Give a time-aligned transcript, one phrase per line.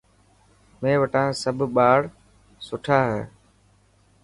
[0.81, 1.99] مين وٽان سڀ ٻار
[2.67, 3.23] سٺا هي.